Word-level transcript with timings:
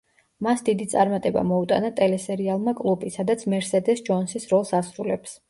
მას 0.45 0.63
დიდი 0.69 0.87
წარმატება 0.93 1.43
მოუტანა 1.49 1.91
ტელესერიალმა 1.99 2.75
„კლუბი“, 2.81 3.13
სადაც 3.19 3.47
მერსედეს 3.57 4.03
ჯონსის 4.11 4.51
როლს 4.57 4.75
ასრულებს. 4.81 5.39